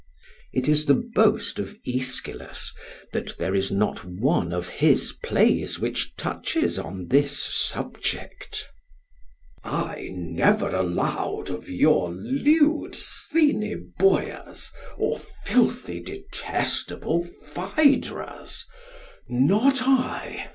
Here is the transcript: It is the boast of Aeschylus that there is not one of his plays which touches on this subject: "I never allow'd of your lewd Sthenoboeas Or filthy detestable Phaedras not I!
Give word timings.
It 0.51 0.67
is 0.67 0.87
the 0.87 0.95
boast 0.95 1.59
of 1.59 1.77
Aeschylus 1.85 2.73
that 3.13 3.37
there 3.37 3.53
is 3.53 3.69
not 3.71 4.03
one 4.03 4.51
of 4.51 4.67
his 4.67 5.13
plays 5.23 5.77
which 5.77 6.15
touches 6.15 6.79
on 6.79 7.09
this 7.09 7.37
subject: 7.37 8.67
"I 9.63 10.09
never 10.13 10.69
allow'd 10.69 11.51
of 11.51 11.69
your 11.69 12.11
lewd 12.11 12.95
Sthenoboeas 12.95 14.71
Or 14.97 15.19
filthy 15.19 15.99
detestable 15.99 17.23
Phaedras 17.53 18.65
not 19.29 19.83
I! 19.83 20.49